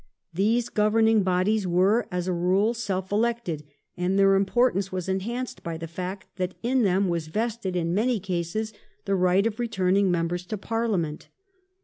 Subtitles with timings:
[0.33, 3.63] These governing bodies were as a rule self elected,
[3.95, 8.19] and then importance was enhanced by the fact that in them was vested, in many
[8.19, 8.73] cases,
[9.05, 11.27] the right of returning membei"s to Parliament.